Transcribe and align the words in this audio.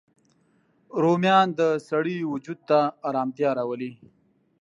رومیان 1.01 1.47
د 1.59 1.61
سړی 1.89 2.17
وجود 2.33 2.59
ته 2.69 2.79
ارامتیا 3.07 3.49
راولي 3.59 3.91